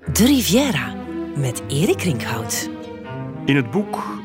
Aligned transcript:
De 0.00 0.24
Riviera 0.26 0.94
met 1.36 1.62
Erik 1.68 2.02
Rinkhout. 2.02 2.70
In 3.44 3.56
het 3.56 3.70
boek 3.70 4.20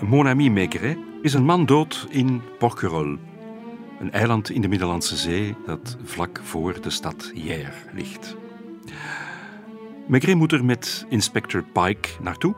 Mon 0.00 0.28
ami 0.28 0.50
Maigret 0.50 0.98
is 1.22 1.34
een 1.34 1.44
man 1.44 1.66
dood 1.66 2.06
in 2.10 2.42
Porquerolles, 2.58 3.18
een 4.00 4.12
eiland 4.12 4.50
in 4.50 4.60
de 4.60 4.68
Middellandse 4.68 5.16
Zee 5.16 5.56
dat 5.66 5.96
vlak 6.04 6.40
voor 6.42 6.80
de 6.80 6.90
stad 6.90 7.30
Hyères 7.34 7.76
ligt. 7.92 8.36
Maigret 10.06 10.36
moet 10.36 10.52
er 10.52 10.64
met 10.64 11.06
inspector 11.08 11.64
Pike 11.72 12.08
naartoe. 12.22 12.54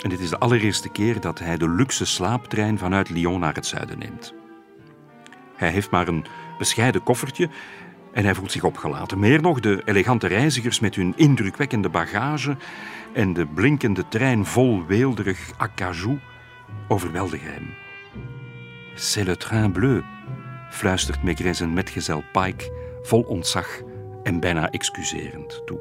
En 0.00 0.08
dit 0.08 0.20
is 0.20 0.30
de 0.30 0.38
allereerste 0.38 0.88
keer 0.88 1.20
dat 1.20 1.38
hij 1.38 1.56
de 1.56 1.68
luxe 1.68 2.06
slaaptrein 2.06 2.78
vanuit 2.78 3.10
Lyon 3.10 3.40
naar 3.40 3.54
het 3.54 3.66
zuiden 3.66 3.98
neemt. 3.98 4.34
Hij 5.56 5.70
heeft 5.70 5.90
maar 5.90 6.08
een 6.08 6.24
bescheiden 6.58 7.02
koffertje 7.02 7.48
en 8.12 8.24
hij 8.24 8.34
voelt 8.34 8.52
zich 8.52 8.64
opgelaten. 8.64 9.18
Meer 9.18 9.40
nog, 9.40 9.60
de 9.60 9.82
elegante 9.84 10.26
reizigers 10.26 10.80
met 10.80 10.94
hun 10.94 11.12
indrukwekkende 11.16 11.88
bagage 11.88 12.56
en 13.12 13.32
de 13.32 13.46
blinkende 13.46 14.08
trein 14.08 14.44
vol 14.44 14.86
weelderig 14.86 15.50
acajou 15.56 16.18
overweldigen 16.88 17.52
hem. 17.52 17.74
C'est 18.94 19.26
le 19.26 19.36
train 19.36 19.72
bleu, 19.72 20.02
fluistert 20.70 21.22
Maigret 21.22 21.56
zijn 21.56 21.72
metgezel 21.72 22.24
Pike 22.32 22.72
vol 23.02 23.20
ontzag 23.20 23.82
en 24.22 24.40
bijna 24.40 24.70
excuserend 24.70 25.62
toe. 25.66 25.80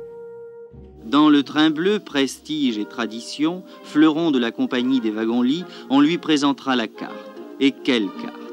Dans 1.04 1.32
le 1.32 1.44
train 1.44 1.74
bleu, 1.74 2.00
prestige 2.00 2.80
et 2.80 2.90
tradition, 2.90 3.64
fleuron 3.84 4.32
de 4.32 4.40
la 4.40 4.52
compagnie 4.52 5.00
des 5.00 5.14
wagons-lits, 5.14 5.66
on 5.88 6.02
lui 6.02 6.18
présentera 6.18 6.76
la 6.76 6.88
carte. 6.88 7.32
Et 7.60 7.74
quelle 7.84 8.10
carte 8.22 8.47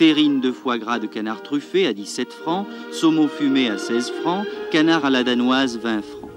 Terrine 0.00 0.40
de 0.40 0.52
foie 0.52 0.78
gras 0.78 0.98
de 0.98 1.06
canard 1.06 1.42
truffé 1.42 1.86
à 1.86 1.92
17 1.92 2.32
francs, 2.32 2.66
saumon 2.90 3.28
fumé 3.28 3.68
à 3.68 3.76
16 3.76 4.10
francs, 4.22 4.46
canard 4.70 5.04
à 5.04 5.10
la 5.10 5.22
danoise 5.22 5.76
20 5.76 6.02
francs. 6.02 6.30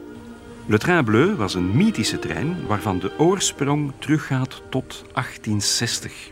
Le 0.67 0.77
Train 0.77 1.03
Bleu 1.03 1.37
was 1.37 1.55
een 1.55 1.75
mythische 1.75 2.19
trein 2.19 2.67
waarvan 2.67 2.99
de 2.99 3.11
oorsprong 3.17 3.91
teruggaat 3.99 4.61
tot 4.69 5.05
1860. 5.13 6.31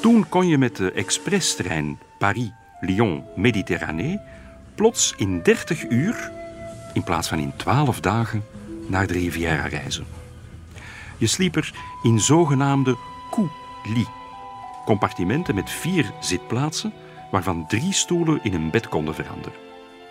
Toen 0.00 0.28
kon 0.28 0.48
je 0.48 0.58
met 0.58 0.76
de 0.76 0.92
expresstrein 0.92 1.98
Paris-Lyon-Méditerranée 2.18 4.20
plots 4.74 5.14
in 5.16 5.42
30 5.42 5.88
uur, 5.88 6.30
in 6.92 7.04
plaats 7.04 7.28
van 7.28 7.38
in 7.38 7.52
12 7.56 8.00
dagen, 8.00 8.44
naar 8.86 9.06
de 9.06 9.12
Riviera 9.12 9.66
reizen. 9.66 10.06
Je 11.18 11.26
sliep 11.26 11.56
er 11.56 11.72
in 12.02 12.20
zogenaamde 12.20 12.96
coulis, 13.30 14.19
compartimenten 14.90 15.54
met 15.54 15.70
vier 15.70 16.10
zitplaatsen, 16.20 16.92
waarvan 17.30 17.66
drie 17.66 17.92
stoelen 17.92 18.40
in 18.42 18.54
een 18.54 18.70
bed 18.70 18.88
konden 18.88 19.14
veranderen. 19.14 19.58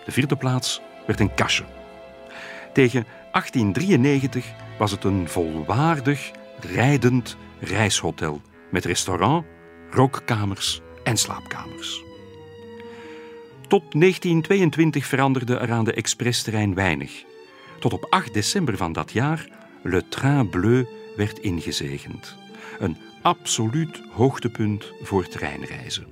De 0.04 0.12
vierde 0.12 0.36
plaats 0.36 0.80
werd 1.06 1.20
een 1.20 1.34
kastje. 1.34 1.64
Tegen 2.72 3.06
1893 3.32 4.46
was 4.78 4.90
het 4.90 5.04
een 5.04 5.28
volwaardig, 5.28 6.30
rijdend 6.60 7.36
reishotel 7.58 8.40
met 8.70 8.84
restaurant, 8.84 9.44
rookkamers 9.90 10.80
en 11.04 11.16
slaapkamers. 11.16 12.02
Tot 13.68 13.82
1922 13.92 15.06
veranderde 15.06 15.56
er 15.56 15.72
aan 15.72 15.84
de 15.84 15.92
expressterrein 15.92 16.74
weinig. 16.74 17.24
Tot 17.78 17.92
op 17.92 18.06
8 18.10 18.34
december 18.34 18.76
van 18.76 18.92
dat 18.92 19.12
jaar 19.12 19.48
Le 19.82 20.08
Train 20.08 20.48
Bleu 20.48 20.86
werd 21.16 21.38
ingezegend. 21.38 22.36
Een 22.78 22.96
absoluut 23.22 24.02
hoogtepunt 24.12 24.92
voor 25.02 25.28
treinreizen. 25.28 26.06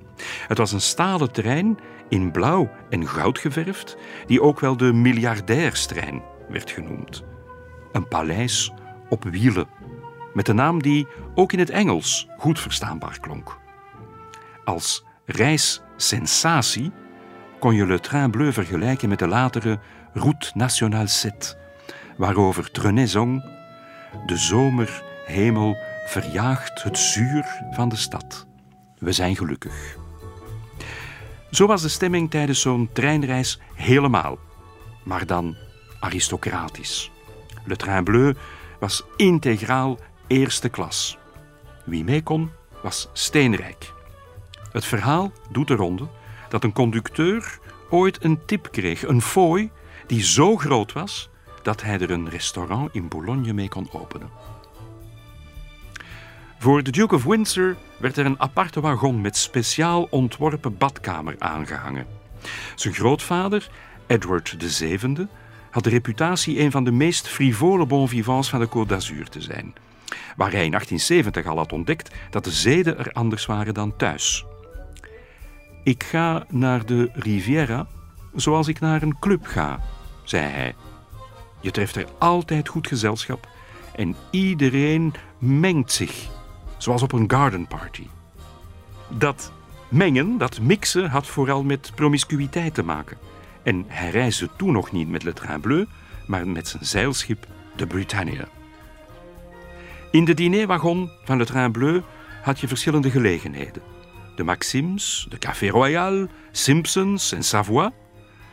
Het 0.47 0.57
was 0.57 0.71
een 0.71 0.81
stalen 0.81 1.31
trein 1.31 1.77
in 2.09 2.31
blauw 2.31 2.71
en 2.89 3.07
goud 3.07 3.39
geverfd, 3.39 3.97
die 4.25 4.41
ook 4.41 4.59
wel 4.59 4.77
de 4.77 4.93
miljardairstrein 4.93 6.21
werd 6.49 6.71
genoemd. 6.71 7.23
Een 7.91 8.07
paleis 8.07 8.71
op 9.09 9.23
wielen, 9.23 9.67
met 10.33 10.47
een 10.47 10.55
naam 10.55 10.81
die 10.81 11.07
ook 11.35 11.53
in 11.53 11.59
het 11.59 11.69
Engels 11.69 12.27
goed 12.37 12.59
verstaanbaar 12.59 13.19
klonk. 13.19 13.57
Als 14.63 15.05
reissensatie 15.25 16.91
kon 17.59 17.75
je 17.75 17.85
Le 17.85 17.99
Train 17.99 18.31
Bleu 18.31 18.51
vergelijken 18.51 19.09
met 19.09 19.19
de 19.19 19.27
latere 19.27 19.79
Route 20.13 20.51
Nationale 20.53 21.07
7, 21.07 21.57
waarover 22.17 22.71
Trenet 22.71 23.09
zong: 23.09 23.43
De 24.25 24.37
zomerhemel 24.37 25.77
verjaagt 26.09 26.83
het 26.83 26.97
zuur 26.97 27.63
van 27.71 27.89
de 27.89 27.95
stad. 27.95 28.47
We 28.97 29.11
zijn 29.11 29.35
gelukkig. 29.35 29.97
Zo 31.51 31.67
was 31.67 31.81
de 31.81 31.87
stemming 31.87 32.29
tijdens 32.29 32.61
zo'n 32.61 32.89
treinreis 32.93 33.59
helemaal, 33.73 34.37
maar 35.03 35.25
dan 35.25 35.55
aristocratisch. 35.99 37.11
Le 37.65 37.75
Train 37.75 38.03
Bleu 38.03 38.33
was 38.79 39.03
integraal 39.15 39.99
eerste 40.27 40.69
klas. 40.69 41.17
Wie 41.85 42.03
mee 42.03 42.23
kon, 42.23 42.51
was 42.83 43.09
steenrijk. 43.13 43.93
Het 44.71 44.85
verhaal 44.85 45.31
doet 45.51 45.67
de 45.67 45.75
ronde 45.75 46.07
dat 46.49 46.63
een 46.63 46.73
conducteur 46.73 47.59
ooit 47.89 48.23
een 48.23 48.45
tip 48.45 48.71
kreeg, 48.71 49.03
een 49.07 49.21
fooi, 49.21 49.71
die 50.07 50.23
zo 50.23 50.57
groot 50.57 50.93
was 50.93 51.29
dat 51.61 51.81
hij 51.81 51.99
er 51.99 52.11
een 52.11 52.29
restaurant 52.29 52.93
in 52.93 53.07
Boulogne 53.07 53.53
mee 53.53 53.69
kon 53.69 53.89
openen. 53.91 54.29
Voor 56.61 56.83
de 56.83 56.91
Duke 56.91 57.15
of 57.15 57.23
Windsor 57.23 57.75
werd 57.97 58.17
er 58.17 58.25
een 58.25 58.39
aparte 58.39 58.81
wagon 58.81 59.21
met 59.21 59.37
speciaal 59.37 60.07
ontworpen 60.09 60.77
badkamer 60.77 61.35
aangehangen. 61.37 62.05
Zijn 62.75 62.93
grootvader, 62.93 63.69
Edward 64.07 64.55
VII, 64.59 65.27
had 65.69 65.83
de 65.83 65.89
reputatie 65.89 66.59
een 66.59 66.71
van 66.71 66.83
de 66.83 66.91
meest 66.91 67.27
frivole 67.27 67.85
bon 67.85 68.07
vivants 68.07 68.49
van 68.49 68.59
de 68.59 68.67
Côte 68.67 68.87
d'Azur 68.87 69.29
te 69.29 69.41
zijn, 69.41 69.73
waar 70.35 70.51
hij 70.51 70.65
in 70.65 70.71
1870 70.71 71.45
al 71.45 71.57
had 71.57 71.73
ontdekt 71.73 72.15
dat 72.29 72.43
de 72.43 72.51
zeden 72.51 72.97
er 72.97 73.11
anders 73.11 73.45
waren 73.45 73.73
dan 73.73 73.95
thuis. 73.95 74.45
Ik 75.83 76.03
ga 76.03 76.45
naar 76.49 76.85
de 76.85 77.09
Riviera 77.13 77.87
zoals 78.35 78.67
ik 78.67 78.79
naar 78.79 79.01
een 79.01 79.19
club 79.19 79.47
ga, 79.47 79.79
zei 80.23 80.43
hij. 80.45 80.75
Je 81.59 81.71
treft 81.71 81.95
er 81.95 82.07
altijd 82.17 82.69
goed 82.69 82.87
gezelschap 82.87 83.47
en 83.95 84.15
iedereen 84.31 85.13
mengt 85.37 85.91
zich, 85.91 86.29
zoals 86.79 87.01
op 87.01 87.11
een 87.11 87.29
garden 87.31 87.67
party. 87.67 88.07
Dat 89.07 89.51
mengen, 89.89 90.37
dat 90.37 90.61
mixen, 90.61 91.09
had 91.09 91.27
vooral 91.27 91.63
met 91.63 91.91
promiscuïteit 91.95 92.73
te 92.73 92.83
maken. 92.83 93.17
En 93.63 93.85
hij 93.87 94.09
reisde 94.09 94.49
toen 94.57 94.71
nog 94.71 94.91
niet 94.91 95.09
met 95.09 95.23
Le 95.23 95.33
Train 95.33 95.61
Bleu, 95.61 95.85
maar 96.27 96.47
met 96.47 96.67
zijn 96.67 96.85
zeilschip 96.85 97.47
de 97.75 97.87
Britannia. 97.87 98.47
In 100.11 100.25
de 100.25 100.33
dinerwagon 100.33 101.09
van 101.23 101.37
Le 101.37 101.45
Train 101.45 101.71
Bleu 101.71 102.01
had 102.41 102.59
je 102.59 102.67
verschillende 102.67 103.09
gelegenheden. 103.09 103.81
De 104.35 104.43
Maxims, 104.43 105.27
de 105.29 105.37
Café 105.37 105.69
Royal, 105.69 106.27
Simpsons 106.51 107.31
en 107.31 107.43
Savoy. 107.43 107.91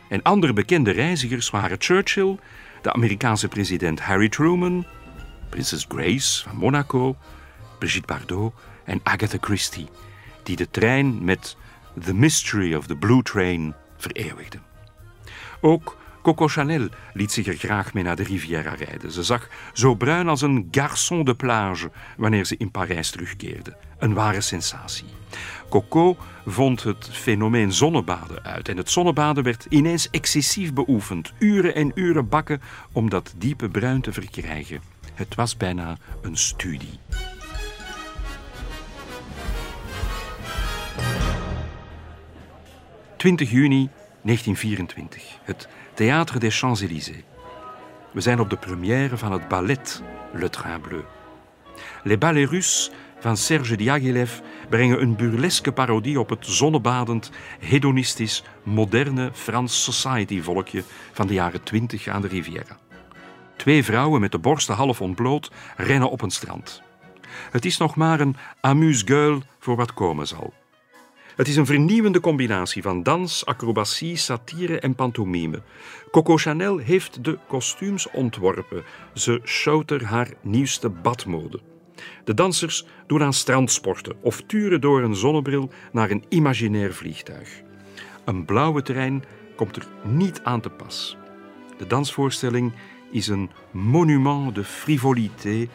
En 0.09 0.21
andere 0.21 0.53
bekende 0.53 0.91
reizigers 0.91 1.49
waren 1.49 1.77
Churchill, 1.79 2.37
de 2.81 2.93
Amerikaanse 2.93 3.47
president 3.47 3.99
Harry 3.99 4.29
Truman, 4.29 4.85
prinses 5.49 5.85
Grace 5.89 6.43
van 6.43 6.57
Monaco, 6.57 7.15
Brigitte 7.77 8.13
Bardot 8.13 8.53
en 8.83 8.99
Agatha 9.03 9.37
Christie, 9.41 9.87
die 10.43 10.55
de 10.55 10.69
trein 10.71 11.23
met 11.23 11.57
The 12.03 12.13
Mystery 12.13 12.75
of 12.75 12.87
the 12.87 12.95
Blue 12.95 13.21
Train 13.21 13.73
vereeuwigden. 13.97 14.61
Ook 15.61 15.97
Coco 16.27 16.47
Chanel 16.47 16.89
liet 17.13 17.31
zich 17.31 17.47
er 17.47 17.57
graag 17.57 17.93
mee 17.93 18.03
naar 18.03 18.15
de 18.15 18.23
Riviera 18.23 18.73
rijden. 18.73 19.11
Ze 19.11 19.23
zag 19.23 19.47
zo 19.73 19.95
bruin 19.95 20.27
als 20.27 20.41
een 20.41 20.67
garçon 20.71 21.23
de 21.23 21.35
plage 21.35 21.91
wanneer 22.17 22.45
ze 22.45 22.57
in 22.57 22.71
Parijs 22.71 23.09
terugkeerde. 23.09 23.77
Een 23.97 24.13
ware 24.13 24.41
sensatie. 24.41 25.05
Coco 25.69 26.17
vond 26.45 26.83
het 26.83 27.09
fenomeen 27.11 27.73
zonnebaden 27.73 28.43
uit. 28.43 28.69
En 28.69 28.77
het 28.77 28.89
zonnebaden 28.89 29.43
werd 29.43 29.65
ineens 29.69 30.09
excessief 30.09 30.73
beoefend. 30.73 31.33
Uren 31.39 31.75
en 31.75 31.91
uren 31.95 32.29
bakken 32.29 32.61
om 32.91 33.09
dat 33.09 33.33
diepe 33.37 33.69
bruin 33.69 34.01
te 34.01 34.13
verkrijgen. 34.13 34.81
Het 35.13 35.35
was 35.35 35.57
bijna 35.57 35.97
een 36.21 36.37
studie. 36.37 36.99
...20 43.17 43.49
juni 43.49 43.89
1924. 44.21 45.23
Het 45.43 45.67
Théâtre 45.93 46.37
des 46.37 46.59
Champs-Élysées. 46.59 47.23
We 48.11 48.21
zijn 48.21 48.39
op 48.39 48.49
de 48.49 48.57
première 48.57 49.17
van 49.17 49.31
het 49.31 49.47
ballet 49.47 50.01
Le 50.33 50.49
Train 50.49 50.81
Bleu. 50.81 51.03
Les 52.03 52.17
Ballets 52.17 52.51
Russes 52.51 52.91
van 53.19 53.37
Serge 53.37 53.75
Diaghilev 53.75 54.39
brengen 54.69 55.01
een 55.01 55.15
burleske 55.15 55.71
parodie 55.71 56.19
op 56.19 56.29
het 56.29 56.45
zonnebadend, 56.45 57.31
hedonistisch, 57.59 58.43
moderne 58.63 59.29
Frans 59.33 59.83
society-volkje 59.83 60.83
van 61.11 61.27
de 61.27 61.33
jaren 61.33 61.63
twintig 61.63 62.07
aan 62.07 62.21
de 62.21 62.27
Riviera. 62.27 62.77
Twee 63.55 63.83
vrouwen 63.83 64.21
met 64.21 64.31
de 64.31 64.39
borsten 64.39 64.75
half 64.75 65.01
ontbloot 65.01 65.51
rennen 65.77 66.09
op 66.09 66.21
een 66.21 66.31
strand. 66.31 66.81
Het 67.51 67.65
is 67.65 67.77
nog 67.77 67.95
maar 67.95 68.19
een 68.19 68.35
amuse-gueule 68.61 69.41
voor 69.59 69.75
wat 69.75 69.93
komen 69.93 70.27
zal. 70.27 70.53
Het 71.37 71.47
is 71.47 71.55
een 71.55 71.65
vernieuwende 71.65 72.19
combinatie 72.19 72.81
van 72.81 73.03
dans, 73.03 73.45
acrobatie, 73.45 74.15
satire 74.15 74.79
en 74.79 74.95
pantomime. 74.95 75.61
Coco 76.11 76.37
Chanel 76.37 76.77
heeft 76.77 77.23
de 77.23 77.37
kostuums 77.47 78.09
ontworpen. 78.11 78.83
Ze 79.13 79.41
showt 79.43 79.91
er 79.91 80.05
haar 80.05 80.33
nieuwste 80.41 80.89
badmode. 80.89 81.59
De 82.23 82.33
dansers 82.33 82.85
doen 83.07 83.23
aan 83.23 83.33
strandsporten 83.33 84.15
of 84.21 84.41
turen 84.41 84.81
door 84.81 85.01
een 85.01 85.15
zonnebril 85.15 85.69
naar 85.91 86.11
een 86.11 86.23
imaginair 86.29 86.93
vliegtuig. 86.93 87.61
Een 88.25 88.45
blauwe 88.45 88.81
trein 88.81 89.23
komt 89.55 89.75
er 89.75 89.87
niet 90.03 90.41
aan 90.43 90.61
te 90.61 90.69
pas. 90.69 91.17
De 91.77 91.87
dansvoorstelling 91.87 92.73
is 93.11 93.27
een 93.27 93.49
monument 93.71 94.55
de 94.55 94.63
frivolité, 94.63 95.67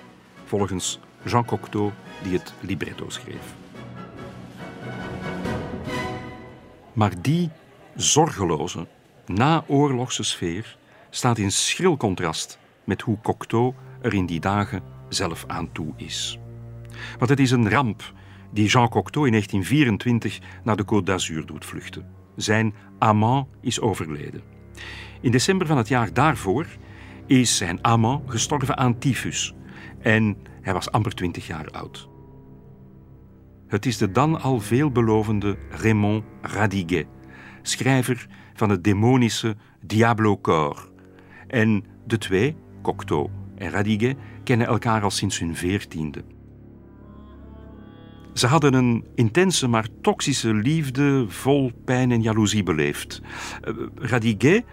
volgens 0.45 1.01
Jean 1.25 1.45
Cocteau, 1.45 1.91
die 2.23 2.33
het 2.33 2.55
libretto 2.61 3.09
schreef. 3.09 3.62
Maar 6.93 7.23
die 7.23 7.51
zorgeloze, 7.95 8.87
naoorlogse 9.27 10.23
sfeer 10.23 10.77
staat 11.11 11.39
in 11.39 11.53
schril 11.53 11.97
contrast 11.97 12.59
met 12.85 13.03
hoe 13.03 13.19
Cocteau 13.23 13.75
er 14.01 14.15
in 14.15 14.27
die 14.27 14.41
dagen 14.41 14.83
zelf 15.09 15.45
aan 15.47 15.73
toe 15.73 15.93
is. 15.97 16.39
Want 17.19 17.31
het 17.31 17.41
is 17.41 17.51
een 17.51 17.71
ramp 17.71 18.13
die 18.51 18.69
Jean 18.69 18.89
Cocteau 18.89 19.27
in 19.27 19.33
1924 19.33 20.39
naar 20.63 20.77
de 20.77 20.85
Côte 20.85 21.05
d'Azur 21.05 21.47
doet 21.47 21.65
vluchten. 21.65 22.07
Zijn 22.37 22.75
amant 22.99 23.47
is 23.61 23.81
overleden. 23.81 24.43
In 25.21 25.31
december 25.31 25.67
van 25.67 25.77
het 25.77 25.89
jaar 25.89 26.13
daarvoor 26.13 26.67
is 27.27 27.57
zijn 27.57 27.79
amant 27.85 28.31
gestorven 28.31 28.77
aan 28.77 28.99
tyfus 28.99 29.55
en 30.01 30.37
hij 30.61 30.73
was 30.73 30.91
amper 30.91 31.15
20 31.15 31.47
jaar 31.47 31.71
oud. 31.71 32.09
Het 33.73 33.87
is 33.87 33.99
de 33.99 34.11
dan 34.11 34.41
al 34.41 34.61
veelbelovende 34.61 35.57
Raymond 35.71 36.25
Radiguet, 36.41 37.07
schrijver 37.63 38.27
van 38.55 38.71
het 38.71 38.85
demonische 38.85 39.57
Diablo 39.81 40.39
Cor. 40.39 40.91
En 41.47 41.85
de 42.07 42.19
twee, 42.19 42.57
Cocteau 42.83 43.31
en 43.55 43.71
Radiguet, 43.71 44.17
kennen 44.45 44.67
elkaar 44.67 45.03
al 45.03 45.11
sinds 45.11 45.39
hun 45.39 45.57
veertiende. 45.57 46.25
Ze 48.35 48.47
hadden 48.47 48.75
een 48.75 49.05
intense 49.15 49.69
maar 49.69 49.87
toxische 50.01 50.55
liefde 50.55 51.25
vol 51.29 51.73
pijn 51.85 52.11
en 52.11 52.23
jaloezie 52.23 52.63
beleefd. 52.63 53.23
Uh, 53.65 53.87
Radiguet 53.95 54.65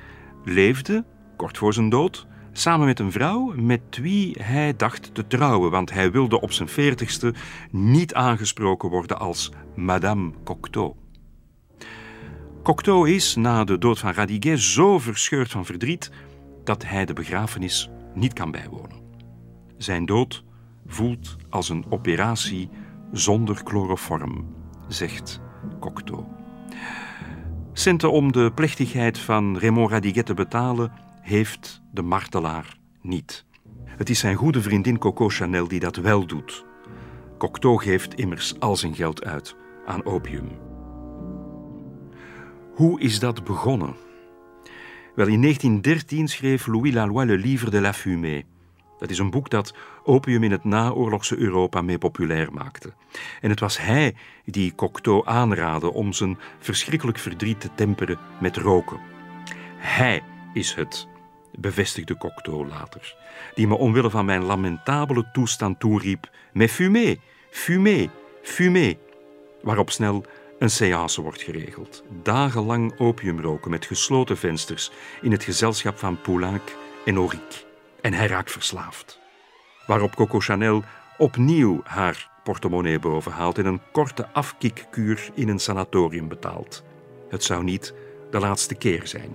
leefde, 0.43 1.05
kort 1.37 1.57
voor 1.57 1.73
zijn 1.73 1.89
dood, 1.89 2.27
samen 2.59 2.85
met 2.85 2.99
een 2.99 3.11
vrouw 3.11 3.53
met 3.55 3.97
wie 4.01 4.35
hij 4.41 4.75
dacht 4.75 5.13
te 5.13 5.27
trouwen, 5.27 5.71
want 5.71 5.91
hij 5.91 6.11
wilde 6.11 6.41
op 6.41 6.51
zijn 6.51 6.69
veertigste 6.69 7.33
niet 7.71 8.13
aangesproken 8.13 8.89
worden 8.89 9.19
als 9.19 9.51
Madame 9.75 10.31
Cocteau. 10.43 10.93
Cocteau 12.63 13.09
is 13.09 13.35
na 13.35 13.63
de 13.63 13.77
dood 13.77 13.99
van 13.99 14.11
Radiguet 14.11 14.59
zo 14.59 14.99
verscheurd 14.99 15.51
van 15.51 15.65
verdriet 15.65 16.11
dat 16.63 16.85
hij 16.85 17.05
de 17.05 17.13
begrafenis 17.13 17.89
niet 18.13 18.33
kan 18.33 18.51
bijwonen. 18.51 18.97
Zijn 19.77 20.05
dood 20.05 20.43
voelt 20.87 21.35
als 21.49 21.69
een 21.69 21.85
operatie 21.89 22.69
zonder 23.11 23.55
chloroform, 23.63 24.55
zegt 24.87 25.41
Cocteau. 25.79 26.23
Centen 27.73 28.11
om 28.11 28.31
de 28.31 28.51
plechtigheid 28.55 29.17
van 29.19 29.59
Raymond 29.59 29.91
Radiguet 29.91 30.25
te 30.25 30.33
betalen 30.33 30.91
heeft 31.29 31.81
de 31.91 32.01
martelaar 32.01 32.77
niet. 33.01 33.45
Het 33.85 34.09
is 34.09 34.19
zijn 34.19 34.35
goede 34.35 34.61
vriendin 34.61 34.97
Coco 34.97 35.29
Chanel 35.29 35.67
die 35.67 35.79
dat 35.79 35.95
wel 35.95 36.25
doet. 36.25 36.65
Cocteau 37.37 37.81
geeft 37.81 38.13
immers 38.13 38.59
al 38.59 38.75
zijn 38.75 38.95
geld 38.95 39.23
uit 39.23 39.55
aan 39.85 40.05
opium. 40.05 40.49
Hoe 42.73 42.99
is 42.99 43.19
dat 43.19 43.43
begonnen? 43.43 43.95
Wel, 45.15 45.27
in 45.27 45.41
1913 45.41 46.27
schreef 46.27 46.67
Louis 46.67 46.93
Laloy 46.93 47.25
Le 47.25 47.37
Livre 47.37 47.69
de 47.69 47.81
la 47.81 47.93
Fumée. 47.93 48.45
Dat 48.97 49.09
is 49.09 49.19
een 49.19 49.29
boek 49.29 49.49
dat 49.49 49.73
opium 50.03 50.43
in 50.43 50.51
het 50.51 50.63
naoorlogse 50.63 51.37
Europa 51.37 51.81
mee 51.81 51.97
populair 51.97 52.53
maakte. 52.53 52.93
En 53.41 53.49
het 53.49 53.59
was 53.59 53.77
hij 53.77 54.15
die 54.45 54.75
Cocteau 54.75 55.21
aanraadde 55.25 55.93
om 55.93 56.13
zijn 56.13 56.37
verschrikkelijk 56.59 57.17
verdriet 57.17 57.61
te 57.61 57.69
temperen 57.75 58.19
met 58.41 58.57
roken. 58.57 58.99
Hij 59.77 60.21
is 60.53 60.73
het, 60.73 61.07
bevestigde 61.61 62.17
Cocteau 62.17 62.67
later, 62.67 63.15
die 63.55 63.67
me 63.67 63.75
omwille 63.75 64.09
van 64.09 64.25
mijn 64.25 64.43
lamentabele 64.43 65.29
toestand 65.31 65.79
toeriep: 65.79 66.29
Mais 66.53 66.71
fumé, 66.71 67.17
fumé, 67.49 68.09
fumé. 68.41 68.97
Waarop 69.61 69.89
snel 69.89 70.25
een 70.59 70.69
séance 70.69 71.21
wordt 71.21 71.41
geregeld. 71.41 72.03
Dagenlang 72.23 72.99
opium 72.99 73.41
roken 73.41 73.71
met 73.71 73.85
gesloten 73.85 74.37
vensters 74.37 74.91
in 75.21 75.31
het 75.31 75.43
gezelschap 75.43 75.97
van 75.97 76.21
Poulenc 76.21 76.75
en 77.05 77.15
Auric. 77.15 77.65
En 78.01 78.13
hij 78.13 78.27
raakt 78.27 78.51
verslaafd. 78.51 79.19
Waarop 79.85 80.15
Coco 80.15 80.39
Chanel 80.39 80.83
opnieuw 81.17 81.81
haar 81.83 82.29
portemonnee 82.43 82.99
bovenhaalt 82.99 83.57
en 83.57 83.65
een 83.65 83.81
korte 83.91 84.27
afkikkuur 84.33 85.29
in 85.33 85.49
een 85.49 85.59
sanatorium 85.59 86.27
betaalt. 86.27 86.83
Het 87.29 87.43
zou 87.43 87.63
niet 87.63 87.93
de 88.31 88.39
laatste 88.39 88.75
keer 88.75 89.07
zijn. 89.07 89.31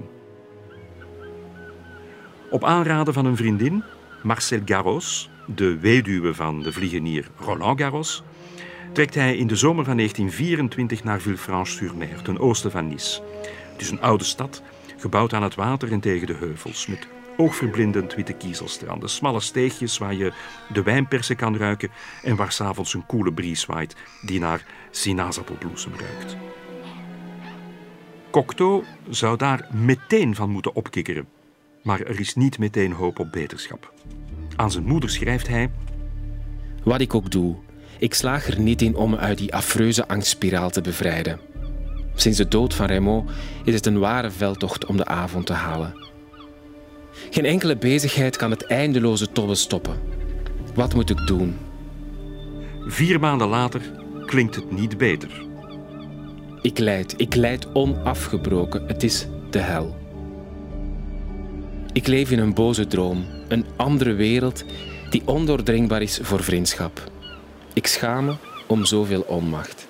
Op 2.54 2.64
aanraden 2.64 3.14
van 3.14 3.24
een 3.24 3.36
vriendin, 3.36 3.82
Marcel 4.22 4.60
Garros, 4.64 5.30
de 5.46 5.78
weduwe 5.78 6.34
van 6.34 6.62
de 6.62 6.72
vliegenier 6.72 7.28
Roland 7.38 7.80
Garros, 7.80 8.22
trekt 8.92 9.14
hij 9.14 9.36
in 9.36 9.46
de 9.46 9.56
zomer 9.56 9.84
van 9.84 9.96
1924 9.96 11.04
naar 11.04 11.20
Villefranche-sur-Mer, 11.20 12.22
ten 12.22 12.38
oosten 12.38 12.70
van 12.70 12.88
Nice. 12.88 13.22
Het 13.72 13.80
is 13.80 13.90
een 13.90 14.00
oude 14.00 14.24
stad, 14.24 14.62
gebouwd 14.96 15.32
aan 15.32 15.42
het 15.42 15.54
water 15.54 15.92
en 15.92 16.00
tegen 16.00 16.26
de 16.26 16.34
heuvels, 16.34 16.86
met 16.86 17.08
oogverblindend 17.36 18.14
witte 18.14 18.32
kiezelstranden, 18.32 19.10
smalle 19.10 19.40
steegjes 19.40 19.98
waar 19.98 20.14
je 20.14 20.32
de 20.72 20.82
wijnpersen 20.82 21.36
kan 21.36 21.56
ruiken 21.56 21.90
en 22.22 22.36
waar 22.36 22.52
s'avonds 22.52 22.94
een 22.94 23.06
koele 23.06 23.32
bries 23.32 23.66
waait 23.66 23.96
die 24.22 24.40
naar 24.40 24.64
sinaasappelbloesem 24.90 25.92
ruikt. 25.96 26.36
Cocteau 28.30 28.84
zou 29.08 29.36
daar 29.36 29.68
meteen 29.72 30.34
van 30.34 30.50
moeten 30.50 30.74
opkikkeren, 30.74 31.28
maar 31.84 32.00
er 32.00 32.20
is 32.20 32.34
niet 32.34 32.58
meteen 32.58 32.92
hoop 32.92 33.18
op 33.18 33.32
beterschap. 33.32 33.92
Aan 34.56 34.70
zijn 34.70 34.84
moeder 34.84 35.10
schrijft 35.10 35.48
hij: 35.48 35.70
Wat 36.82 37.00
ik 37.00 37.14
ook 37.14 37.30
doe, 37.30 37.56
ik 37.98 38.14
slaag 38.14 38.46
er 38.46 38.60
niet 38.60 38.82
in 38.82 38.96
om 38.96 39.10
me 39.10 39.16
uit 39.16 39.38
die 39.38 39.54
afreuze 39.54 40.08
angstspiraal 40.08 40.70
te 40.70 40.80
bevrijden. 40.80 41.40
Sinds 42.14 42.38
de 42.38 42.48
dood 42.48 42.74
van 42.74 42.86
Raymond 42.86 43.30
is 43.64 43.74
het 43.74 43.86
een 43.86 43.98
ware 43.98 44.30
veldtocht 44.30 44.86
om 44.86 44.96
de 44.96 45.04
avond 45.04 45.46
te 45.46 45.52
halen. 45.52 45.94
Geen 47.30 47.44
enkele 47.44 47.76
bezigheid 47.76 48.36
kan 48.36 48.50
het 48.50 48.66
eindeloze 48.66 49.32
tobben 49.32 49.56
stoppen. 49.56 49.98
Wat 50.74 50.94
moet 50.94 51.10
ik 51.10 51.26
doen? 51.26 51.58
Vier 52.80 53.20
maanden 53.20 53.48
later 53.48 53.80
klinkt 54.26 54.54
het 54.54 54.70
niet 54.70 54.98
beter. 54.98 55.46
Ik 56.62 56.78
lijd, 56.78 57.14
ik 57.16 57.34
lijd 57.34 57.74
onafgebroken. 57.74 58.86
Het 58.86 59.02
is 59.02 59.26
de 59.50 59.58
hel. 59.58 60.03
Ik 61.94 62.06
leef 62.06 62.30
in 62.30 62.38
een 62.38 62.54
boze 62.54 62.86
droom, 62.86 63.26
een 63.48 63.66
andere 63.76 64.12
wereld 64.14 64.64
die 65.10 65.22
ondoordringbaar 65.24 66.02
is 66.02 66.18
voor 66.22 66.42
vriendschap. 66.42 67.10
Ik 67.72 67.86
schaam 67.86 68.24
me 68.24 68.36
om 68.66 68.84
zoveel 68.84 69.20
onmacht. 69.20 69.88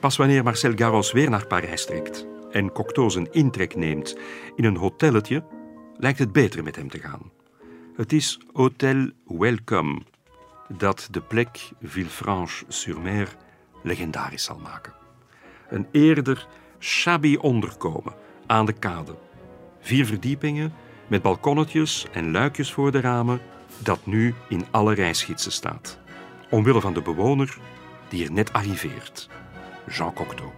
Pas 0.00 0.16
wanneer 0.16 0.42
Marcel 0.42 0.72
Garros 0.74 1.12
weer 1.12 1.30
naar 1.30 1.46
Parijs 1.46 1.86
trekt 1.86 2.26
en 2.50 2.72
Cocteau 2.72 3.10
zijn 3.10 3.32
intrek 3.32 3.74
neemt 3.74 4.16
in 4.56 4.64
een 4.64 4.76
hotelletje, 4.76 5.44
lijkt 5.96 6.18
het 6.18 6.32
beter 6.32 6.62
met 6.62 6.76
hem 6.76 6.90
te 6.90 6.98
gaan. 6.98 7.30
Het 7.96 8.12
is 8.12 8.40
Hotel 8.52 9.10
Welcome 9.26 10.02
dat 10.68 11.08
de 11.10 11.20
plek 11.20 11.70
Villefranche-sur-Mer 11.82 13.36
legendarisch 13.82 14.44
zal 14.44 14.58
maken. 14.58 14.92
Een 15.68 15.86
eerder 15.90 16.46
shabby 16.82 17.36
onderkomen 17.36 18.14
aan 18.46 18.66
de 18.66 18.72
kade. 18.72 19.14
Vier 19.80 20.06
verdiepingen 20.06 20.72
met 21.06 21.22
balkonnetjes 21.22 22.06
en 22.12 22.30
luikjes 22.30 22.72
voor 22.72 22.92
de 22.92 23.00
ramen, 23.00 23.40
dat 23.78 24.06
nu 24.06 24.34
in 24.48 24.64
alle 24.70 24.94
reisgidsen 24.94 25.52
staat. 25.52 25.98
Omwille 26.50 26.80
van 26.80 26.94
de 26.94 27.02
bewoner 27.02 27.58
die 28.08 28.24
er 28.24 28.32
net 28.32 28.52
arriveert, 28.52 29.28
Jean 29.86 30.12
Cocteau. 30.12 30.50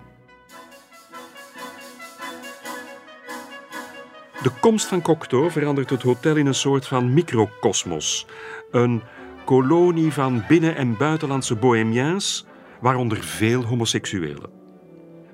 De 4.43 4.50
komst 4.61 4.87
van 4.87 5.02
Cocteau 5.02 5.50
verandert 5.50 5.90
het 5.90 6.02
hotel 6.02 6.37
in 6.37 6.47
een 6.47 6.54
soort 6.54 6.87
van 6.87 7.12
microcosmos. 7.12 8.26
Een 8.71 9.02
kolonie 9.45 10.12
van 10.12 10.45
binnen- 10.49 10.76
en 10.76 10.97
buitenlandse 10.97 11.57
bohemiens, 11.57 12.47
waaronder 12.81 13.23
veel 13.23 13.64
homoseksuelen. 13.64 14.63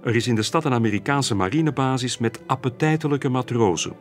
Er 0.02 0.14
is 0.14 0.26
in 0.26 0.34
de 0.34 0.42
stad 0.42 0.64
een 0.64 0.72
Amerikaanse 0.72 1.34
marinebasis 1.34 2.18
met 2.18 2.40
appetijtelijke 2.46 3.28
matrozen. 3.28 3.92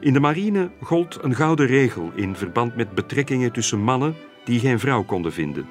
In 0.00 0.12
de 0.12 0.20
marine 0.20 0.70
gold 0.82 1.18
een 1.22 1.34
gouden 1.34 1.66
regel 1.66 2.10
in 2.14 2.36
verband 2.36 2.76
met 2.76 2.94
betrekkingen 2.94 3.52
tussen 3.52 3.78
mannen 3.78 4.14
die 4.44 4.60
geen 4.60 4.78
vrouw 4.78 5.04
konden 5.04 5.32
vinden. 5.32 5.68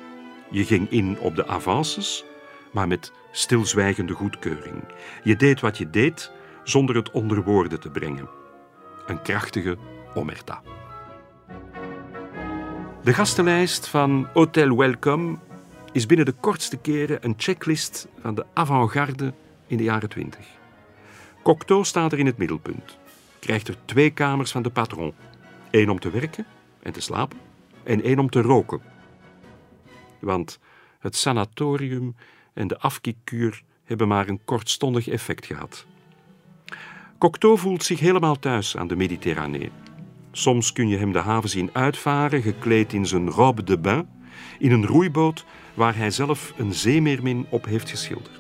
Je 0.52 0.64
ging 0.66 0.90
in 0.90 1.20
op 1.20 1.36
de 1.36 1.48
avances, 1.48 2.26
maar 2.72 2.88
met 2.88 3.12
stilzwijgende 3.32 4.14
goedkeuring. 4.14 4.84
Je 5.24 5.36
deed 5.36 5.60
wat 5.60 5.78
je 5.78 5.90
deed 5.90 6.32
zonder 6.64 6.96
het 6.96 7.12
onder 7.12 7.44
woorden 7.44 7.80
te 7.80 7.90
brengen. 7.90 8.30
Een 9.08 9.22
krachtige 9.22 9.78
omerta. 10.14 10.62
De 13.04 13.14
gastenlijst 13.14 13.88
van 13.88 14.28
Hotel 14.34 14.78
Welcome 14.78 15.38
is 15.92 16.06
binnen 16.06 16.26
de 16.26 16.36
kortste 16.40 16.78
keren 16.78 17.18
een 17.22 17.34
checklist 17.38 18.08
van 18.22 18.36
de 18.36 18.46
avant-garde 18.54 19.34
in 19.70 19.78
de 19.78 19.84
jaren 19.84 20.10
20. 20.10 20.46
Cocteau 21.44 21.86
staat 21.86 22.12
er 22.12 22.20
in 22.20 22.26
het 22.26 22.38
middelpunt. 22.38 22.98
Krijgt 23.40 23.68
er 23.68 23.76
twee 23.86 24.10
kamers 24.10 24.52
van 24.52 24.62
de 24.62 24.70
patron. 24.70 25.14
Eén 25.72 25.90
om 25.90 26.00
te 26.00 26.10
werken 26.10 26.46
en 26.84 26.92
te 26.92 27.02
slapen 27.02 27.38
en 27.84 28.04
één 28.04 28.20
om 28.20 28.30
te 28.30 28.42
roken. 28.42 28.82
Want 30.20 30.60
het 31.00 31.16
sanatorium 31.16 32.16
en 32.54 32.68
de 32.68 32.80
afkikkuur 32.80 33.64
hebben 33.84 34.08
maar 34.08 34.28
een 34.28 34.44
kortstondig 34.46 35.08
effect 35.08 35.46
gehad. 35.46 35.86
Cocteau 37.18 37.58
voelt 37.58 37.84
zich 37.84 38.00
helemaal 38.00 38.40
thuis 38.40 38.78
aan 38.78 38.88
de 38.88 38.96
Mediterranee. 38.96 39.72
Soms 40.32 40.72
kun 40.72 40.88
je 40.88 40.98
hem 40.98 41.12
de 41.12 41.20
haven 41.20 41.50
zien 41.50 41.70
uitvaren, 41.74 42.42
gekleed 42.42 42.94
in 42.94 43.06
zijn 43.06 43.30
robe 43.30 43.64
de 43.64 43.78
bain, 43.78 44.10
in 44.60 44.72
een 44.72 44.86
roeiboot 44.86 45.46
waar 45.74 45.96
hij 45.96 46.12
zelf 46.12 46.54
een 46.58 46.74
zeemeermin 46.74 47.46
op 47.50 47.66
heeft 47.66 47.90
geschilderd. 47.90 48.39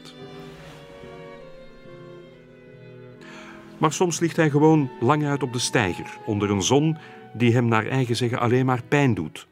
Maar 3.79 3.93
soms 3.93 4.19
ligt 4.19 4.35
hij 4.35 4.49
gewoon 4.49 4.89
lang 4.99 5.25
uit 5.25 5.43
op 5.43 5.53
de 5.53 5.59
steiger, 5.59 6.17
onder 6.25 6.49
een 6.49 6.63
zon 6.63 6.97
die 7.33 7.53
hem 7.53 7.67
naar 7.67 7.85
eigen 7.85 8.15
zeggen 8.15 8.39
alleen 8.39 8.65
maar 8.65 8.83
pijn 8.87 9.13
doet, 9.13 9.47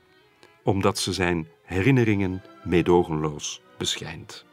omdat 0.64 0.98
ze 1.00 1.14
zijn 1.14 1.48
herinneringen 1.64 2.42
meedogenloos 2.64 3.62
beschijnt. 3.78 4.46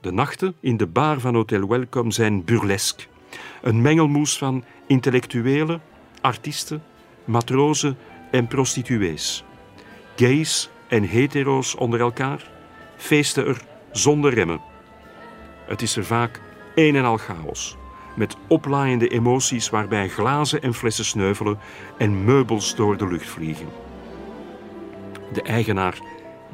De 0.00 0.12
nachten 0.12 0.54
in 0.60 0.76
de 0.76 0.86
bar 0.86 1.20
van 1.20 1.34
Hotel 1.34 1.68
Welcome 1.68 2.12
zijn 2.12 2.44
burlesque. 2.44 3.06
Een 3.62 3.82
mengelmoes 3.82 4.38
van 4.38 4.64
intellectuelen, 4.86 5.82
artiesten, 6.20 6.82
matrozen 7.24 7.96
en 8.30 8.46
prostituees. 8.46 9.44
Gays 10.16 10.70
en 10.88 11.02
hetero's 11.02 11.74
onder 11.74 12.00
elkaar 12.00 12.50
feesten 12.96 13.46
er 13.46 13.60
zonder 13.92 14.34
remmen. 14.34 14.60
Het 15.66 15.82
is 15.82 15.96
er 15.96 16.04
vaak 16.04 16.40
een 16.74 16.96
en 16.96 17.04
al 17.04 17.16
chaos, 17.16 17.76
met 18.18 18.36
oplaaiende 18.48 19.08
emoties 19.08 19.70
waarbij 19.70 20.08
glazen 20.08 20.62
en 20.62 20.74
flessen 20.74 21.04
sneuvelen 21.04 21.58
en 21.98 22.24
meubels 22.24 22.74
door 22.74 22.96
de 22.96 23.08
lucht 23.08 23.28
vliegen. 23.28 23.68
De 25.32 25.42
eigenaar 25.42 25.98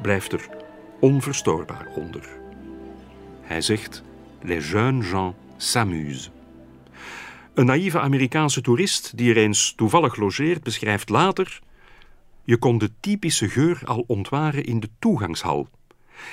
blijft 0.01 0.31
er 0.31 0.47
onverstoorbaar 0.99 1.87
onder. 1.95 2.29
Hij 3.41 3.61
zegt: 3.61 4.03
Les 4.41 4.69
jeunes 4.69 5.09
gens 5.09 5.35
s'amusent. 5.57 6.31
Een 7.53 7.65
naïeve 7.65 7.99
Amerikaanse 7.99 8.61
toerist 8.61 9.17
die 9.17 9.29
er 9.29 9.37
eens 9.37 9.73
toevallig 9.75 10.15
logeert, 10.15 10.63
beschrijft 10.63 11.09
later: 11.09 11.59
Je 12.43 12.57
kon 12.57 12.77
de 12.77 12.91
typische 12.99 13.49
geur 13.49 13.81
al 13.85 14.03
ontwaren 14.07 14.63
in 14.63 14.79
de 14.79 14.89
toegangshal. 14.99 15.67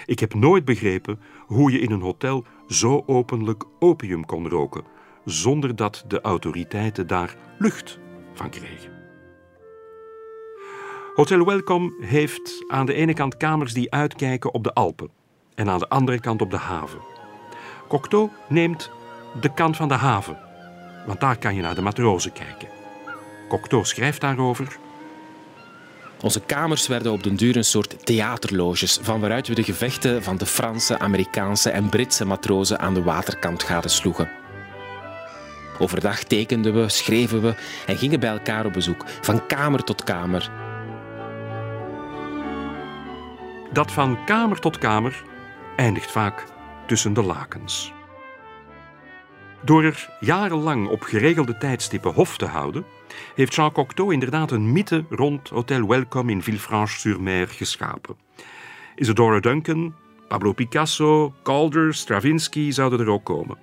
Ik 0.06 0.18
heb 0.18 0.34
nooit 0.34 0.64
begrepen 0.64 1.20
hoe 1.46 1.72
je 1.72 1.78
in 1.78 1.90
een 1.90 2.00
hotel 2.00 2.44
zo 2.68 3.02
openlijk 3.06 3.64
opium 3.78 4.26
kon 4.26 4.48
roken, 4.48 4.84
zonder 5.24 5.76
dat 5.76 6.04
de 6.08 6.20
autoriteiten 6.20 7.06
daar 7.06 7.36
lucht 7.58 7.98
van 8.34 8.50
kregen. 8.50 8.90
Hotel 11.14 11.44
Welcome 11.44 11.92
heeft 12.00 12.64
aan 12.68 12.86
de 12.86 12.94
ene 12.94 13.14
kant 13.14 13.36
kamers 13.36 13.72
die 13.72 13.90
uitkijken 13.90 14.54
op 14.54 14.64
de 14.64 14.72
Alpen 14.72 15.10
en 15.54 15.68
aan 15.68 15.78
de 15.78 15.88
andere 15.88 16.20
kant 16.20 16.42
op 16.42 16.50
de 16.50 16.56
haven. 16.56 17.00
Cocteau 17.88 18.30
neemt 18.48 18.90
de 19.40 19.54
kant 19.54 19.76
van 19.76 19.88
de 19.88 19.94
haven, 19.94 20.38
want 21.06 21.20
daar 21.20 21.38
kan 21.38 21.54
je 21.54 21.62
naar 21.62 21.74
de 21.74 21.82
matrozen 21.82 22.32
kijken. 22.32 22.68
Cocteau 23.48 23.84
schrijft 23.84 24.20
daarover. 24.20 24.76
Onze 26.22 26.40
kamers 26.40 26.86
werden 26.86 27.12
op 27.12 27.22
den 27.22 27.36
duur 27.36 27.56
een 27.56 27.64
soort 27.64 28.06
theaterloges, 28.06 28.98
van 29.02 29.20
waaruit 29.20 29.48
we 29.48 29.54
de 29.54 29.64
gevechten 29.64 30.22
van 30.22 30.36
de 30.36 30.46
Franse, 30.46 30.98
Amerikaanse 30.98 31.70
en 31.70 31.88
Britse 31.88 32.24
matrozen 32.24 32.78
aan 32.78 32.94
de 32.94 33.02
waterkant 33.02 33.62
gadesloegen. 33.62 34.41
Overdag 35.82 36.22
tekenden 36.24 36.74
we, 36.74 36.88
schreven 36.88 37.42
we 37.42 37.54
en 37.86 37.96
gingen 37.96 38.20
bij 38.20 38.30
elkaar 38.30 38.66
op 38.66 38.72
bezoek, 38.72 39.04
van 39.20 39.46
kamer 39.46 39.84
tot 39.84 40.04
kamer. 40.04 40.50
Dat 43.72 43.92
van 43.92 44.24
kamer 44.24 44.58
tot 44.58 44.78
kamer 44.78 45.24
eindigt 45.76 46.10
vaak 46.10 46.44
tussen 46.86 47.12
de 47.12 47.22
lakens. 47.22 47.92
Door 49.64 49.84
er 49.84 50.08
jarenlang 50.20 50.88
op 50.88 51.02
geregelde 51.02 51.58
tijdstippen 51.58 52.12
hof 52.12 52.36
te 52.36 52.46
houden, 52.46 52.84
heeft 53.34 53.54
Jean 53.54 53.72
Cocteau 53.72 54.12
inderdaad 54.12 54.50
een 54.50 54.72
mythe 54.72 55.04
rond 55.10 55.48
Hotel 55.48 55.86
Welcome 55.86 56.32
in 56.32 56.42
Villefranche-sur-Mer 56.42 57.48
geschapen. 57.48 58.16
Isadora 58.96 59.40
Duncan, 59.40 59.94
Pablo 60.28 60.52
Picasso, 60.52 61.34
Calder, 61.42 61.94
Stravinsky 61.94 62.70
zouden 62.70 63.00
er 63.00 63.10
ook 63.10 63.24
komen. 63.24 63.58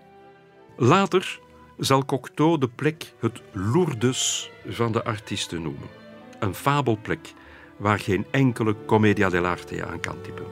Later 0.77 1.39
zal 1.79 2.05
Cocteau 2.05 2.57
de 2.57 2.67
plek 2.67 3.13
het 3.19 3.41
Lourdes 3.51 4.49
van 4.67 4.91
de 4.91 5.03
artiesten 5.03 5.61
noemen. 5.61 5.87
Een 6.39 6.55
fabelplek 6.55 7.33
waar 7.77 7.99
geen 7.99 8.25
enkele 8.31 8.75
commedia 8.85 9.29
dell'arte 9.29 9.85
aan 9.85 9.99
kan 9.99 10.21
typen. 10.21 10.45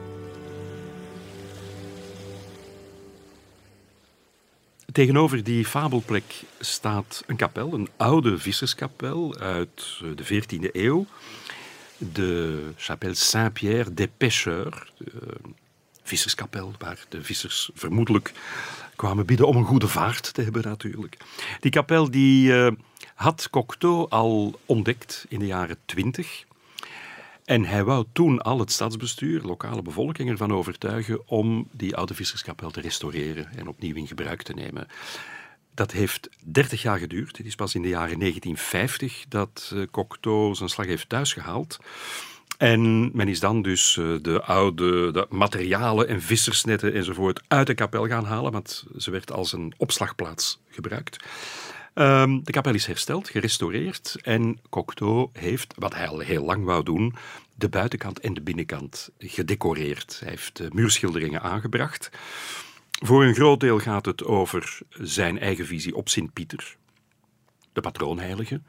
Tegenover 4.92 5.44
die 5.44 5.64
fabelplek 5.64 6.42
staat 6.60 7.22
een 7.26 7.36
kapel, 7.36 7.72
een 7.72 7.88
oude 7.96 8.38
visserskapel 8.38 9.36
uit 9.38 10.00
de 10.14 10.24
14e 10.24 10.70
eeuw. 10.72 11.06
De 11.98 12.62
Chapelle 12.76 13.14
Saint-Pierre 13.14 13.94
des 13.94 14.08
Pêcheurs, 14.16 14.92
de 14.96 15.12
visserskapel, 16.02 16.72
waar 16.78 17.04
de 17.08 17.24
vissers 17.24 17.70
vermoedelijk 17.74 18.32
kwamen 18.98 19.26
bidden 19.26 19.46
om 19.46 19.56
een 19.56 19.64
goede 19.64 19.88
vaart 19.88 20.34
te 20.34 20.42
hebben 20.42 20.62
natuurlijk. 20.62 21.16
Die 21.60 21.70
kapel 21.70 22.10
die, 22.10 22.52
uh, 22.52 22.70
had 23.14 23.50
Cocteau 23.50 24.06
al 24.08 24.60
ontdekt 24.66 25.26
in 25.28 25.38
de 25.38 25.46
jaren 25.46 25.76
20. 25.84 26.44
En 27.44 27.64
hij 27.64 27.84
wou 27.84 28.04
toen 28.12 28.42
al 28.42 28.58
het 28.58 28.72
stadsbestuur, 28.72 29.42
lokale 29.42 29.82
bevolking 29.82 30.30
ervan 30.30 30.52
overtuigen 30.52 31.28
om 31.28 31.68
die 31.70 31.96
oude 31.96 32.14
visserskapel 32.14 32.70
te 32.70 32.80
restaureren 32.80 33.48
en 33.56 33.68
opnieuw 33.68 33.94
in 33.94 34.06
gebruik 34.06 34.42
te 34.42 34.52
nemen. 34.52 34.86
Dat 35.74 35.92
heeft 35.92 36.28
30 36.44 36.82
jaar 36.82 36.98
geduurd. 36.98 37.36
Het 37.36 37.46
is 37.46 37.54
pas 37.54 37.74
in 37.74 37.82
de 37.82 37.88
jaren 37.88 38.18
1950 38.18 39.24
dat 39.28 39.72
eh, 39.74 39.82
Cocteau 39.90 40.54
zijn 40.54 40.68
slag 40.68 40.86
heeft 40.86 41.08
thuisgehaald. 41.08 41.78
En 42.58 43.10
men 43.16 43.28
is 43.28 43.40
dan 43.40 43.62
dus 43.62 43.96
eh, 43.96 44.14
de 44.22 44.42
oude 44.42 45.12
de 45.12 45.26
materialen 45.30 46.08
en 46.08 46.22
vissersnetten 46.22 46.94
enzovoort 46.94 47.42
uit 47.48 47.66
de 47.66 47.74
kapel 47.74 48.06
gaan 48.06 48.24
halen, 48.24 48.52
want 48.52 48.84
ze 48.96 49.10
werd 49.10 49.32
als 49.32 49.52
een 49.52 49.74
opslagplaats 49.76 50.60
gebruikt. 50.68 51.24
Um, 51.94 52.44
de 52.44 52.52
kapel 52.52 52.74
is 52.74 52.86
hersteld, 52.86 53.28
gerestaureerd 53.28 54.16
en 54.22 54.60
Cocteau 54.68 55.28
heeft, 55.32 55.74
wat 55.76 55.94
hij 55.94 56.08
al 56.08 56.18
heel 56.18 56.44
lang 56.44 56.64
wou 56.64 56.84
doen, 56.84 57.14
de 57.54 57.68
buitenkant 57.68 58.20
en 58.20 58.34
de 58.34 58.40
binnenkant 58.40 59.10
gedecoreerd. 59.18 60.20
Hij 60.20 60.30
heeft 60.30 60.62
muurschilderingen 60.72 61.42
aangebracht. 61.42 62.10
Voor 62.90 63.24
een 63.24 63.34
groot 63.34 63.60
deel 63.60 63.78
gaat 63.78 64.06
het 64.06 64.24
over 64.24 64.78
zijn 64.90 65.38
eigen 65.38 65.66
visie 65.66 65.96
op 65.96 66.08
Sint-Pieter, 66.08 66.76
de 67.72 67.80
patroonheilige. 67.80 68.60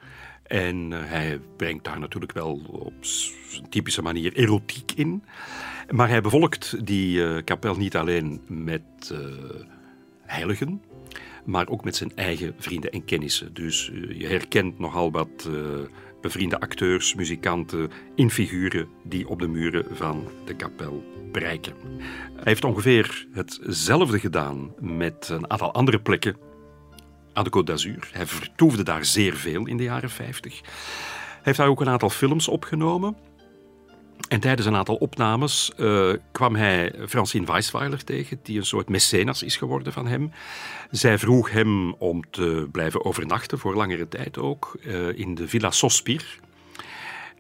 En 0.50 0.92
uh, 0.92 1.00
hij 1.04 1.40
brengt 1.58 1.84
daar 1.84 2.00
natuurlijk 2.00 2.32
wel 2.32 2.62
op 2.68 2.94
zijn 3.02 3.70
typische 3.70 4.02
manier 4.02 4.34
erotiek 4.34 4.92
in. 4.92 5.24
Maar 5.90 6.10
hij 6.10 6.22
bevolkt 6.22 6.86
die 6.86 7.18
uh, 7.18 7.38
kapel 7.44 7.76
niet 7.76 7.96
alleen 7.96 8.42
met 8.48 9.14
heiligen, 10.22 10.82
maar 11.46 11.68
ook 11.68 11.84
met 11.84 11.96
zijn 11.96 12.12
eigen 12.16 12.56
vrienden 12.58 12.92
en 12.92 13.06
kennissen. 13.06 13.54
Dus 13.54 13.92
je 14.10 14.28
herkent 14.28 14.80
nogal 14.80 15.12
wat 15.12 15.50
bevriende 16.22 16.60
acteurs, 16.60 17.16
muzikanten 17.16 17.90
in 18.16 18.30
figuren 18.30 18.88
die 19.04 19.28
op 19.28 19.40
de 19.40 19.48
muren 19.48 19.86
van 19.92 20.28
de 20.46 20.56
kapel 20.56 21.04
prijken. 21.32 21.74
Hij 22.34 22.44
heeft 22.44 22.64
ongeveer 22.64 23.28
hetzelfde 23.32 24.20
gedaan 24.20 24.74
met 24.80 25.30
een 25.30 25.50
aantal 25.50 25.74
andere 25.74 26.00
plekken 26.00 26.36
aan 27.40 27.46
de 27.46 27.60
Côte 27.60 27.66
d'Azur. 27.66 28.10
Hij 28.12 28.26
vertoefde 28.26 28.84
daar 28.84 29.06
zeer 29.06 29.36
veel 29.36 29.66
in 29.66 29.78
de 29.78 29.84
jaren 29.84 30.10
50. 30.10 30.62
Hij 30.62 31.42
heeft 31.42 31.58
daar 31.58 31.68
ook 31.68 31.82
een 31.82 31.90
aantal 31.90 32.10
films 32.10 32.48
opgenomen. 32.48 33.18
En 34.28 34.40
tijdens 34.40 34.68
een 34.68 34.76
aantal 34.76 34.96
opnames 34.96 35.72
uh, 35.78 36.14
kwam 36.32 36.56
hij 36.56 36.94
Francine 37.08 37.46
Weisweiler 37.46 38.04
tegen, 38.04 38.40
die 38.44 38.58
een 38.58 38.66
soort 38.66 38.90
mecenas 38.90 39.44
is 39.44 39.58
geworden 39.58 39.94
van 39.94 40.08
hem. 40.08 40.32
Zij 40.92 41.18
vroeg 41.18 41.52
hem 41.52 41.94
om 41.94 42.24
te 42.30 42.68
blijven 42.72 43.06
overnachten, 43.06 43.60
voor 43.60 43.76
langere 43.76 44.08
tijd 44.08 44.38
ook, 44.38 44.78
uh, 44.82 45.18
in 45.18 45.36
de 45.36 45.48
Villa 45.48 45.72
Sospir, 45.72 46.40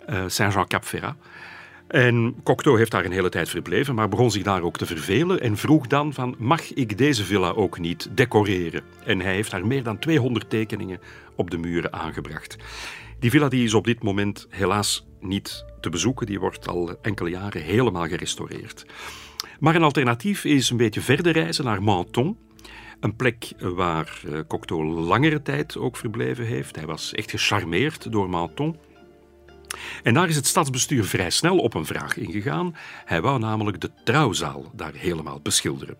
uh, 0.09 0.23
Saint-Jean-Cap-Ferrat. 0.27 1.15
En 1.89 2.35
Cocteau 2.43 2.77
heeft 2.77 2.91
daar 2.91 3.05
een 3.05 3.11
hele 3.11 3.29
tijd 3.29 3.49
verbleven, 3.49 3.95
maar 3.95 4.09
begon 4.09 4.31
zich 4.31 4.43
daar 4.43 4.61
ook 4.61 4.77
te 4.77 4.85
vervelen 4.85 5.41
en 5.41 5.57
vroeg 5.57 5.87
dan 5.87 6.13
van 6.13 6.35
mag 6.37 6.73
ik 6.73 6.97
deze 6.97 7.23
villa 7.23 7.49
ook 7.49 7.79
niet 7.79 8.09
decoreren? 8.11 8.83
En 9.05 9.19
hij 9.19 9.33
heeft 9.33 9.51
daar 9.51 9.67
meer 9.67 9.83
dan 9.83 9.99
200 9.99 10.49
tekeningen 10.49 10.99
op 11.35 11.49
de 11.49 11.57
muren 11.57 11.93
aangebracht. 11.93 12.55
Die 13.19 13.29
villa 13.29 13.47
die 13.47 13.63
is 13.63 13.73
op 13.73 13.85
dit 13.85 14.03
moment 14.03 14.47
helaas 14.49 15.07
niet 15.19 15.65
te 15.81 15.89
bezoeken, 15.89 16.25
die 16.25 16.39
wordt 16.39 16.67
al 16.67 16.97
enkele 17.01 17.29
jaren 17.29 17.61
helemaal 17.61 18.07
gerestaureerd. 18.07 18.85
Maar 19.59 19.75
een 19.75 19.83
alternatief 19.83 20.45
is 20.45 20.69
een 20.69 20.77
beetje 20.77 21.01
verder 21.01 21.33
reizen 21.33 21.65
naar 21.65 21.83
Menton. 21.83 22.37
Een 22.99 23.15
plek 23.15 23.51
waar 23.59 24.21
eh, 24.25 24.39
Cocteau 24.47 24.83
langere 24.85 25.41
tijd 25.41 25.77
ook 25.77 25.97
verbleven 25.97 26.45
heeft. 26.45 26.75
Hij 26.75 26.85
was 26.85 27.13
echt 27.13 27.29
gecharmeerd 27.29 28.11
door 28.11 28.29
Menton. 28.29 28.77
En 30.03 30.13
daar 30.13 30.29
is 30.29 30.35
het 30.35 30.47
stadsbestuur 30.47 31.05
vrij 31.05 31.29
snel 31.29 31.57
op 31.57 31.73
een 31.73 31.85
vraag 31.85 32.17
ingegaan. 32.17 32.75
Hij 33.05 33.21
wou 33.21 33.39
namelijk 33.39 33.81
de 33.81 33.91
trouwzaal 34.03 34.71
daar 34.75 34.93
helemaal 34.93 35.39
beschilderen. 35.39 35.97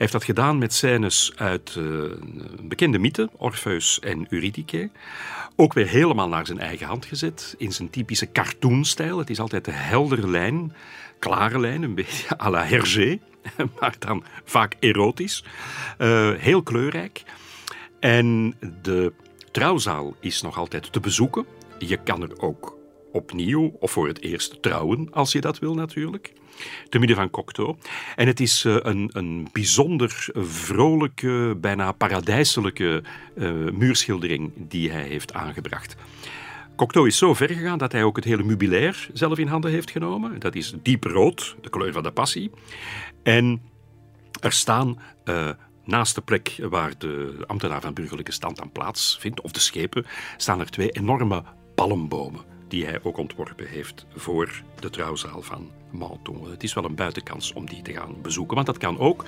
Hij 0.00 0.08
heeft 0.08 0.12
dat 0.12 0.24
gedaan 0.24 0.58
met 0.58 0.72
scènes 0.72 1.32
uit 1.36 1.74
een 1.74 2.68
bekende 2.68 2.98
mythe, 2.98 3.30
Orpheus 3.36 3.98
en 4.00 4.26
Eurydice. 4.28 4.90
Ook 5.56 5.72
weer 5.72 5.88
helemaal 5.88 6.28
naar 6.28 6.46
zijn 6.46 6.58
eigen 6.58 6.86
hand 6.86 7.06
gezet, 7.06 7.54
in 7.58 7.72
zijn 7.72 7.90
typische 7.90 8.32
cartoonstijl. 8.32 9.18
Het 9.18 9.30
is 9.30 9.40
altijd 9.40 9.64
de 9.64 9.70
heldere 9.70 10.28
lijn, 10.28 10.72
klare 11.18 11.60
lijn, 11.60 11.82
een 11.82 11.94
beetje 11.94 12.38
à 12.44 12.50
la 12.50 12.64
Hergé, 12.64 13.18
maar 13.80 13.94
dan 13.98 14.24
vaak 14.44 14.76
erotisch. 14.78 15.44
Uh, 15.98 16.30
heel 16.36 16.62
kleurrijk. 16.62 17.22
En 17.98 18.56
de 18.82 19.12
trouwzaal 19.50 20.16
is 20.20 20.42
nog 20.42 20.58
altijd 20.58 20.92
te 20.92 21.00
bezoeken. 21.00 21.46
Je 21.78 21.96
kan 21.96 22.22
er 22.22 22.40
ook 22.40 22.78
opnieuw 23.12 23.76
of 23.80 23.90
voor 23.90 24.08
het 24.08 24.22
eerst 24.22 24.62
trouwen, 24.62 25.08
als 25.12 25.32
je 25.32 25.40
dat 25.40 25.58
wil 25.58 25.74
natuurlijk. 25.74 26.32
Te 26.88 26.98
midden 26.98 27.16
van 27.16 27.30
Cocteau. 27.30 27.76
En 28.16 28.26
het 28.26 28.40
is 28.40 28.64
uh, 28.64 28.76
een, 28.82 29.10
een 29.12 29.48
bijzonder 29.52 30.28
vrolijke, 30.34 31.56
bijna 31.60 31.92
paradijselijke 31.92 33.02
uh, 33.34 33.50
muurschildering 33.70 34.52
die 34.56 34.90
hij 34.90 35.06
heeft 35.06 35.32
aangebracht. 35.32 35.96
Cocteau 36.76 37.06
is 37.06 37.18
zo 37.18 37.34
ver 37.34 37.48
gegaan 37.48 37.78
dat 37.78 37.92
hij 37.92 38.04
ook 38.04 38.16
het 38.16 38.24
hele 38.24 38.42
meubilair 38.42 39.08
zelf 39.12 39.38
in 39.38 39.46
handen 39.46 39.70
heeft 39.70 39.90
genomen. 39.90 40.40
Dat 40.40 40.54
is 40.54 40.74
diep 40.82 41.04
rood, 41.04 41.56
de 41.60 41.70
kleur 41.70 41.92
van 41.92 42.02
de 42.02 42.10
passie. 42.10 42.50
En 43.22 43.62
er 44.40 44.52
staan 44.52 44.98
uh, 45.24 45.50
naast 45.84 46.14
de 46.14 46.20
plek 46.20 46.56
waar 46.68 46.98
de 46.98 47.44
ambtenaar 47.46 47.80
van 47.80 47.94
burgerlijke 47.94 48.32
stand 48.32 48.60
aan 48.60 48.72
plaats 48.72 49.16
vindt, 49.20 49.40
of 49.40 49.52
de 49.52 49.60
schepen, 49.60 50.06
staan 50.36 50.60
er 50.60 50.70
twee 50.70 50.90
enorme 50.90 51.42
palmbomen 51.74 52.50
die 52.70 52.84
hij 52.84 52.98
ook 53.02 53.16
ontworpen 53.16 53.66
heeft 53.66 54.06
voor 54.14 54.62
de 54.80 54.90
trouwzaal 54.90 55.42
van 55.42 55.70
Menton. 55.90 56.50
Het 56.50 56.62
is 56.62 56.74
wel 56.74 56.84
een 56.84 56.94
buitenkans 56.94 57.52
om 57.52 57.66
die 57.66 57.82
te 57.82 57.92
gaan 57.92 58.14
bezoeken, 58.22 58.54
want 58.54 58.66
dat 58.66 58.78
kan 58.78 58.98
ook. 58.98 59.24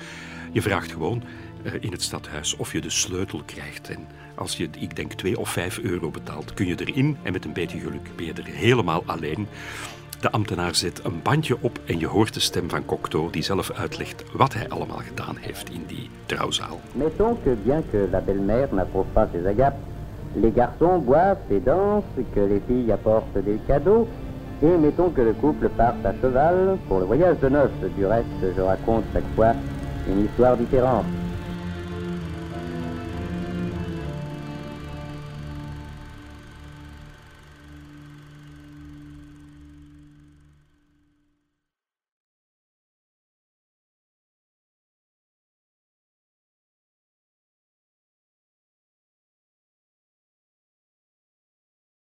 Je 0.51 0.61
vraagt 0.61 0.91
gewoon 0.91 1.23
uh, 1.63 1.73
in 1.79 1.91
het 1.91 2.01
stadhuis 2.01 2.55
of 2.55 2.71
je 2.71 2.81
de 2.81 2.89
sleutel 2.89 3.41
krijgt. 3.45 3.89
En 3.89 4.07
als 4.35 4.57
je, 4.57 4.69
ik 4.79 4.95
denk, 4.95 5.13
2 5.13 5.39
of 5.39 5.49
5 5.49 5.79
euro 5.79 6.09
betaalt, 6.09 6.53
kun 6.53 6.65
je 6.65 6.75
erin 6.85 7.17
en 7.23 7.31
met 7.31 7.45
een 7.45 7.53
beetje 7.53 7.79
geluk 7.79 8.15
ben 8.15 8.25
je 8.25 8.33
er 8.33 8.45
helemaal 8.45 9.03
alleen. 9.05 9.47
De 10.19 10.31
ambtenaar 10.31 10.75
zet 10.75 11.03
een 11.03 11.21
bandje 11.21 11.57
op 11.61 11.79
en 11.85 11.99
je 11.99 12.07
hoort 12.07 12.33
de 12.33 12.39
stem 12.39 12.69
van 12.69 12.85
Cocteau 12.85 13.31
die 13.31 13.41
zelf 13.41 13.71
uitlegt 13.71 14.23
wat 14.33 14.53
hij 14.53 14.69
allemaal 14.69 14.97
gedaan 14.97 15.37
heeft 15.39 15.69
in 15.69 15.83
die 15.87 16.09
trouwzaal. 16.25 16.81
Mettons 16.91 17.37
que 17.43 17.57
bien 17.63 17.83
que 17.91 18.07
la 18.11 18.19
belle-mère 18.19 18.73
n'approuve 18.75 19.09
pas 19.13 19.27
ses 19.31 19.45
agapes, 19.45 19.79
les 20.35 20.51
garçons 20.51 20.99
boivent 20.99 21.37
et 21.51 21.59
dansent, 21.59 22.03
que 22.33 22.39
les 22.39 22.59
filles 22.61 22.91
apportent 22.91 23.37
des 23.37 23.59
cadeaux, 23.67 24.07
et 24.61 24.77
mettons 24.77 25.09
que 25.09 25.21
le 25.21 25.33
couple 25.33 25.69
parte 25.69 26.05
à 26.05 26.13
cheval 26.21 26.77
pour 26.87 26.99
le 26.99 27.05
voyage 27.05 27.37
de 27.41 27.49
noces. 27.49 27.69
Du 27.97 28.05
reste, 28.05 28.25
je 28.55 28.61
raconte 28.61 29.03
chaque 29.13 29.23
fois 29.35 29.53
une 30.09 30.25
histoire 30.25 30.57
différente. 30.57 31.05